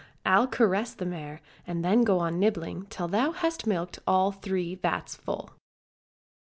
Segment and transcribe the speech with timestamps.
[0.25, 4.73] I'll caress the mare, and then go on nibbling till thou hast milked all three
[4.73, 5.51] vats full."